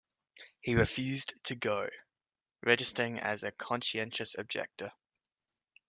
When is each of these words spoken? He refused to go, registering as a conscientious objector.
He 0.61 0.73
refused 0.73 1.35
to 1.43 1.55
go, 1.55 1.87
registering 2.63 3.19
as 3.19 3.43
a 3.43 3.51
conscientious 3.51 4.35
objector. 4.35 4.91